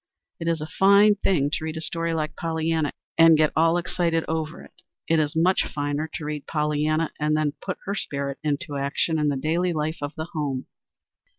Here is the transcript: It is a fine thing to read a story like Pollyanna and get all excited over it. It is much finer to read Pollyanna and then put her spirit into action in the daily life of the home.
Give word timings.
It 0.39 0.47
is 0.47 0.61
a 0.61 0.65
fine 0.79 1.13
thing 1.13 1.51
to 1.51 1.63
read 1.63 1.77
a 1.77 1.79
story 1.79 2.15
like 2.15 2.35
Pollyanna 2.35 2.91
and 3.19 3.37
get 3.37 3.53
all 3.55 3.77
excited 3.77 4.25
over 4.27 4.63
it. 4.63 4.81
It 5.07 5.19
is 5.19 5.35
much 5.35 5.63
finer 5.71 6.09
to 6.15 6.25
read 6.25 6.47
Pollyanna 6.47 7.11
and 7.19 7.37
then 7.37 7.53
put 7.61 7.77
her 7.85 7.93
spirit 7.93 8.39
into 8.43 8.77
action 8.77 9.19
in 9.19 9.27
the 9.27 9.37
daily 9.37 9.73
life 9.73 9.97
of 10.01 10.15
the 10.15 10.25
home. 10.33 10.65